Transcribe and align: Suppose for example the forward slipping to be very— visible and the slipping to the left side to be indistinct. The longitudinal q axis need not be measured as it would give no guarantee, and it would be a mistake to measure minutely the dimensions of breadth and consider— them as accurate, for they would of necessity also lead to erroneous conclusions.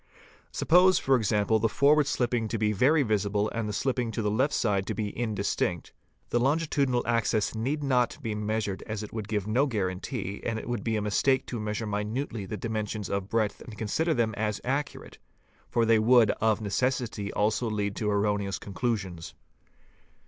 Suppose 0.51 0.97
for 0.97 1.15
example 1.15 1.59
the 1.59 1.69
forward 1.69 2.07
slipping 2.07 2.47
to 2.47 2.57
be 2.57 2.71
very— 2.71 3.03
visible 3.03 3.51
and 3.51 3.69
the 3.69 3.71
slipping 3.71 4.09
to 4.13 4.23
the 4.23 4.31
left 4.31 4.55
side 4.55 4.87
to 4.87 4.95
be 4.95 5.15
indistinct. 5.15 5.93
The 6.31 6.39
longitudinal 6.39 7.03
q 7.03 7.07
axis 7.11 7.53
need 7.53 7.83
not 7.83 8.17
be 8.19 8.33
measured 8.33 8.81
as 8.87 9.03
it 9.03 9.13
would 9.13 9.27
give 9.27 9.45
no 9.45 9.67
guarantee, 9.67 10.41
and 10.43 10.57
it 10.57 10.67
would 10.67 10.83
be 10.83 10.95
a 10.95 11.03
mistake 11.03 11.45
to 11.45 11.59
measure 11.59 11.85
minutely 11.85 12.47
the 12.47 12.57
dimensions 12.57 13.11
of 13.11 13.29
breadth 13.29 13.61
and 13.61 13.77
consider— 13.77 14.11
them 14.15 14.33
as 14.33 14.59
accurate, 14.63 15.19
for 15.69 15.85
they 15.85 15.99
would 15.99 16.31
of 16.41 16.61
necessity 16.61 17.31
also 17.33 17.69
lead 17.69 17.95
to 17.97 18.09
erroneous 18.09 18.57
conclusions. 18.57 19.35